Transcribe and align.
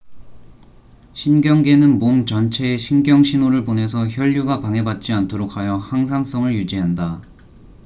신경계는 1.13 1.99
몸 1.99 2.25
전체에 2.25 2.77
신경 2.77 3.21
신호를 3.23 3.65
보내서 3.65 4.07
혈류가 4.07 4.59
방해받지 4.59 5.13
않도록 5.13 5.57
하여 5.57 5.75
항상성을 5.77 6.55
유지한다 6.55 7.21